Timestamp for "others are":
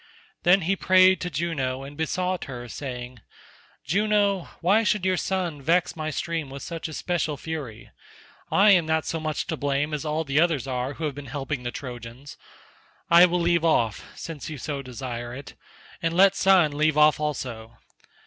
10.39-10.93